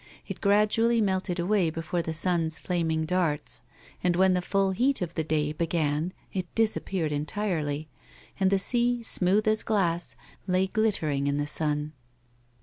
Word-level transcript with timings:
It 0.27 0.41
gradually 0.41 0.99
melted 0.99 1.37
away 1.39 1.69
before 1.69 2.01
the 2.01 2.15
sun's 2.15 2.57
flaming 2.57 3.05
darts, 3.05 3.61
and 4.03 4.15
when 4.15 4.33
the 4.33 4.41
full 4.41 4.71
heat 4.71 4.99
of 4.99 5.13
the 5.13 5.23
day 5.23 5.53
began 5.53 6.11
it 6.33 6.47
disappeared 6.55 7.11
entirely, 7.11 7.87
and 8.39 8.49
the 8.49 8.57
sea, 8.57 9.03
smooth 9.03 9.47
as 9.47 9.61
glass, 9.61 10.15
lay 10.47 10.65
glittering 10.65 11.27
in 11.27 11.37
the 11.37 11.45
sun. 11.45 11.93